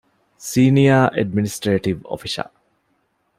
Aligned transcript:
ސީނިޔަރ 0.47 1.05
އެޑްމިނިސްޓްރޭޓިވް 1.15 2.01
އޮފިޝަރ 2.09 2.49